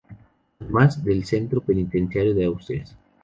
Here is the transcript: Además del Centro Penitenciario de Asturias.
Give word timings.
Además 0.59 1.03
del 1.03 1.25
Centro 1.25 1.61
Penitenciario 1.61 2.33
de 2.33 2.47
Asturias. 2.47 2.95